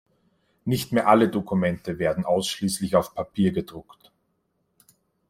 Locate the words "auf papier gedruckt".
2.95-4.11